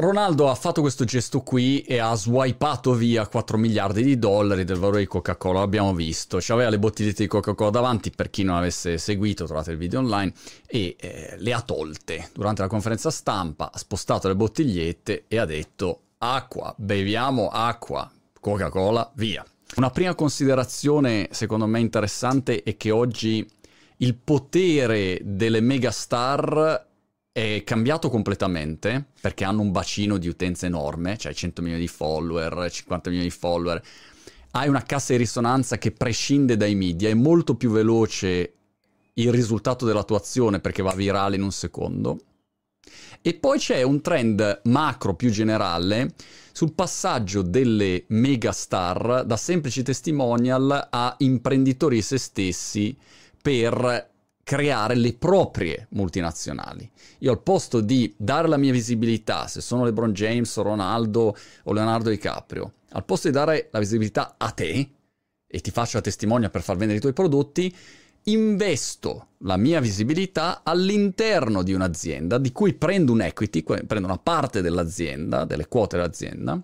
[0.00, 4.78] Ronaldo ha fatto questo gesto qui e ha swipato via 4 miliardi di dollari del
[4.78, 6.38] valore di Coca-Cola, l'abbiamo visto.
[6.40, 10.32] C'aveva le bottigliette di Coca-Cola davanti, per chi non avesse seguito, trovate il video online,
[10.66, 12.30] e eh, le ha tolte.
[12.32, 18.10] Durante la conferenza stampa ha spostato le bottigliette e ha detto acqua, beviamo acqua,
[18.40, 19.44] Coca-Cola, via.
[19.76, 23.46] Una prima considerazione secondo me interessante è che oggi
[23.98, 26.88] il potere delle megastar
[27.32, 32.70] è cambiato completamente perché hanno un bacino di utenza enorme, cioè 100 milioni di follower,
[32.70, 33.82] 50 milioni di follower.
[34.52, 38.54] Hai una cassa di risonanza che prescinde dai media, è molto più veloce
[39.14, 42.18] il risultato della tua azione perché va virale in un secondo.
[43.22, 46.14] E poi c'è un trend macro più generale
[46.52, 52.96] sul passaggio delle megastar da semplici testimonial a imprenditori se stessi
[53.40, 54.10] per
[54.50, 56.90] creare le proprie multinazionali.
[57.18, 61.72] Io al posto di dare la mia visibilità, se sono LeBron James o Ronaldo o
[61.72, 64.90] Leonardo DiCaprio, al posto di dare la visibilità a te
[65.46, 67.72] e ti faccio la testimonia per far vendere i tuoi prodotti,
[68.24, 74.62] investo la mia visibilità all'interno di un'azienda di cui prendo un equity, prendo una parte
[74.62, 76.60] dell'azienda, delle quote dell'azienda,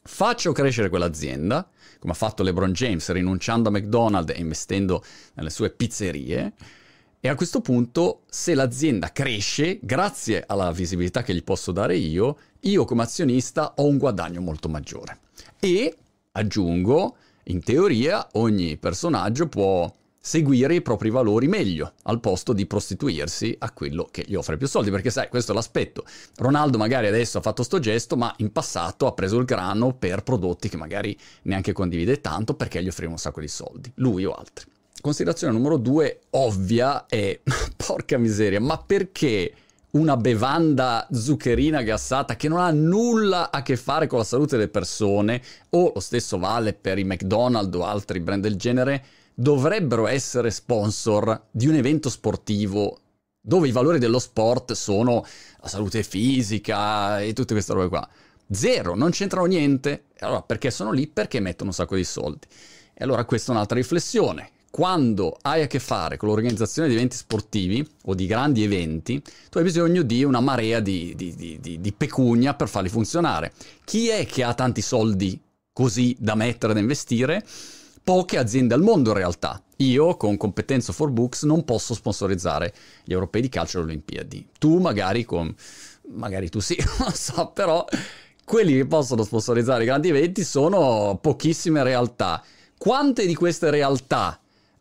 [0.00, 1.68] faccio crescere quell'azienda,
[1.98, 6.54] come ha fatto LeBron James rinunciando a McDonald's e investendo nelle sue pizzerie,
[7.26, 12.38] e a questo punto, se l'azienda cresce, grazie alla visibilità che gli posso dare io,
[12.60, 15.18] io come azionista ho un guadagno molto maggiore.
[15.58, 15.92] E,
[16.30, 23.56] aggiungo, in teoria ogni personaggio può seguire i propri valori meglio, al posto di prostituirsi
[23.58, 26.04] a quello che gli offre più soldi, perché sai, questo è l'aspetto.
[26.36, 30.22] Ronaldo magari adesso ha fatto sto gesto, ma in passato ha preso il grano per
[30.22, 34.30] prodotti che magari neanche condivide tanto perché gli offriva un sacco di soldi, lui o
[34.30, 34.74] altri.
[35.00, 37.38] Considerazione numero due, ovvia, è
[37.76, 39.52] porca miseria, ma perché
[39.90, 44.68] una bevanda zuccherina gassata che non ha nulla a che fare con la salute delle
[44.68, 50.50] persone, o lo stesso vale per i McDonald's o altri brand del genere, dovrebbero essere
[50.50, 53.00] sponsor di un evento sportivo
[53.40, 55.24] dove i valori dello sport sono
[55.60, 58.08] la salute fisica e tutte queste robe qua.
[58.50, 60.06] Zero, non c'entrano niente.
[60.18, 61.06] Allora, perché sono lì?
[61.06, 62.46] Perché mettono un sacco di soldi.
[62.92, 67.16] E allora questa è un'altra riflessione quando hai a che fare con l'organizzazione di eventi
[67.16, 71.92] sportivi o di grandi eventi, tu hai bisogno di una marea di, di, di, di,
[71.94, 73.54] pecunia per farli funzionare.
[73.86, 75.40] Chi è che ha tanti soldi
[75.72, 77.42] così da mettere, da investire?
[78.04, 79.62] Poche aziende al mondo in realtà.
[79.76, 84.46] Io con competenza for books non posso sponsorizzare gli europei di calcio e le Olimpiadi.
[84.58, 85.54] Tu magari con...
[86.08, 87.82] magari tu sì, non so, però
[88.44, 92.44] quelli che possono sponsorizzare i grandi eventi sono pochissime realtà.
[92.76, 94.38] Quante di queste realtà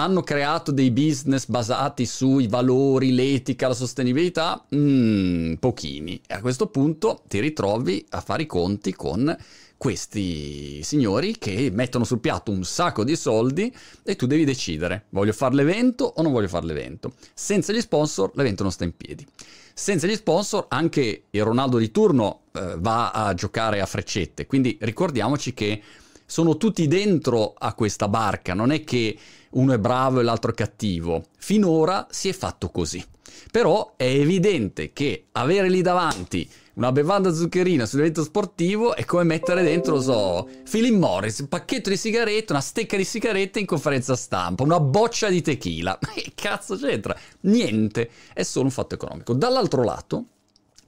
[0.00, 4.64] hanno creato dei business basati sui valori, l'etica, la sostenibilità?
[4.74, 6.20] Mm, pochini.
[6.24, 9.36] E a questo punto ti ritrovi a fare i conti con
[9.76, 15.32] questi signori che mettono sul piatto un sacco di soldi e tu devi decidere, voglio
[15.32, 17.12] fare l'evento o non voglio fare l'evento.
[17.34, 19.26] Senza gli sponsor l'evento non sta in piedi.
[19.74, 24.76] Senza gli sponsor anche il Ronaldo di turno eh, va a giocare a freccette, quindi
[24.80, 25.82] ricordiamoci che
[26.30, 29.18] sono tutti dentro a questa barca, non è che
[29.52, 31.24] uno è bravo e l'altro è cattivo.
[31.38, 33.02] Finora si è fatto così.
[33.50, 39.62] Però è evidente che avere lì davanti una bevanda zuccherina sull'evento sportivo è come mettere
[39.62, 44.64] dentro, so, Philip Morris, un pacchetto di sigarette, una stecca di sigarette in conferenza stampa,
[44.64, 45.98] una boccia di tequila.
[46.00, 47.16] Ma che cazzo c'entra?
[47.40, 49.32] Niente, è solo un fatto economico.
[49.32, 50.24] Dall'altro lato,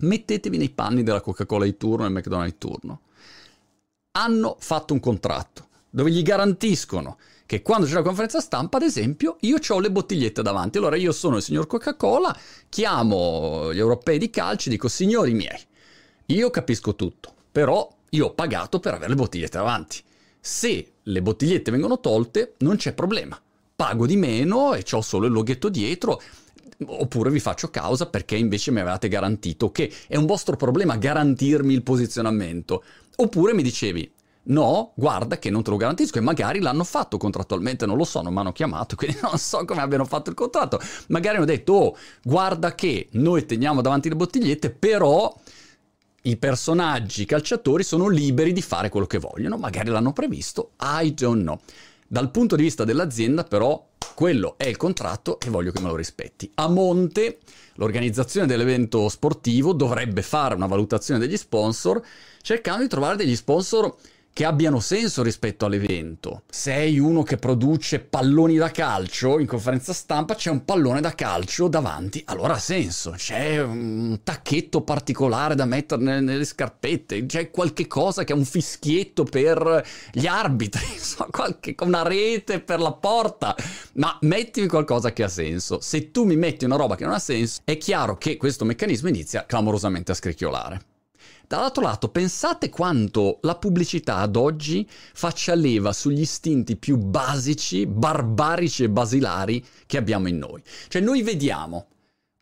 [0.00, 3.00] mettetevi nei panni della Coca-Cola di turno e McDonald's di turno.
[4.12, 9.36] Hanno fatto un contratto dove gli garantiscono che quando c'è la conferenza stampa, ad esempio,
[9.40, 10.78] io ho le bottigliette davanti.
[10.78, 12.36] Allora io sono il signor Coca-Cola,
[12.68, 15.58] chiamo gli europei di calcio e dico, signori miei,
[16.26, 20.02] io capisco tutto, però io ho pagato per avere le bottigliette davanti.
[20.40, 23.40] Se le bottigliette vengono tolte, non c'è problema.
[23.76, 26.20] Pago di meno e ho solo il loghetto dietro
[26.86, 31.74] oppure vi faccio causa perché invece mi avevate garantito che è un vostro problema garantirmi
[31.74, 32.82] il posizionamento.
[33.16, 34.12] Oppure mi dicevi,
[34.42, 38.22] No, guarda che non te lo garantisco e magari l'hanno fatto contrattualmente, non lo so,
[38.22, 40.80] non mi hanno chiamato, quindi non so come abbiano fatto il contratto.
[41.08, 45.32] Magari hanno detto, oh, guarda che noi teniamo davanti le bottigliette, però
[46.22, 51.14] i personaggi i calciatori sono liberi di fare quello che vogliono, magari l'hanno previsto, I
[51.14, 51.58] don't know.
[52.06, 53.88] Dal punto di vista dell'azienda, però,
[54.20, 56.50] quello è il contratto e voglio che me lo rispetti.
[56.56, 57.38] A monte,
[57.76, 62.02] l'organizzazione dell'evento sportivo dovrebbe fare una valutazione degli sponsor,
[62.42, 63.96] cercando di trovare degli sponsor
[64.32, 66.42] che abbiano senso rispetto all'evento.
[66.48, 71.68] Sei uno che produce palloni da calcio, in conferenza stampa c'è un pallone da calcio
[71.68, 73.10] davanti, allora ha senso.
[73.16, 79.24] C'è un tacchetto particolare da mettere nelle scarpette, c'è qualche cosa che ha un fischietto
[79.24, 80.86] per gli arbitri,
[81.80, 83.54] una rete per la porta,
[83.94, 85.80] ma mettimi qualcosa che ha senso.
[85.80, 89.08] Se tu mi metti una roba che non ha senso, è chiaro che questo meccanismo
[89.08, 90.80] inizia clamorosamente a scricchiolare.
[91.46, 98.84] Dall'altro lato, pensate quanto la pubblicità ad oggi faccia leva sugli istinti più basici, barbarici
[98.84, 100.62] e basilari che abbiamo in noi.
[100.86, 101.86] Cioè, noi vediamo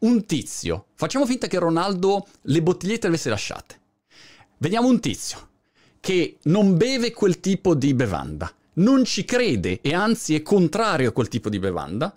[0.00, 3.80] un tizio, facciamo finta che Ronaldo le bottigliette le avesse lasciate.
[4.58, 5.48] Vediamo un tizio
[6.00, 11.12] che non beve quel tipo di bevanda, non ci crede e anzi è contrario a
[11.12, 12.16] quel tipo di bevanda,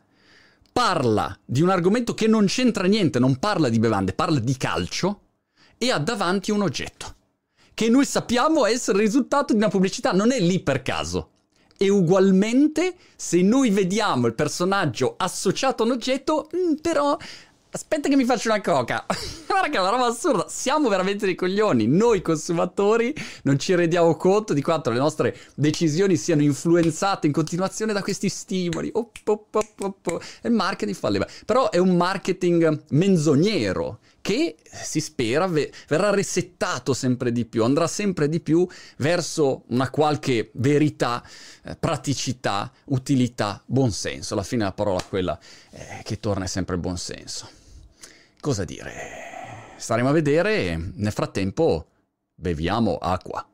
[0.72, 5.22] parla di un argomento che non c'entra niente, non parla di bevande, parla di calcio
[5.78, 7.16] e ha davanti un oggetto
[7.74, 11.30] che noi sappiamo essere il risultato di una pubblicità, non è lì per caso.
[11.78, 17.18] E ugualmente, se noi vediamo il personaggio associato a un oggetto, mm, però
[17.72, 19.06] aspetta che mi faccio una coca.
[19.48, 20.46] Guarda che è una roba assurda.
[20.50, 21.88] Siamo veramente dei coglioni.
[21.88, 23.14] Noi consumatori
[23.44, 28.30] non ci rendiamo conto di quanto le nostre decisioni siano influenzate in continuazione da questi
[28.30, 28.90] stimoli.
[28.94, 31.28] Oh, oh, oh, e il marketing fa leva.
[31.46, 37.88] Però è un marketing menzognero che si spera ve- verrà resettato sempre di più, andrà
[37.88, 41.24] sempre di più verso una qualche verità,
[41.64, 44.34] eh, praticità, utilità, buonsenso.
[44.34, 45.40] Alla fine la parola è quella
[45.72, 47.61] eh, che torna è sempre buonsenso.
[48.42, 48.92] Cosa dire?
[49.78, 51.86] Staremo a vedere, nel frattempo
[52.34, 53.48] beviamo acqua.